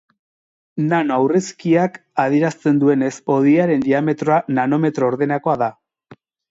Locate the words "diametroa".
3.87-4.43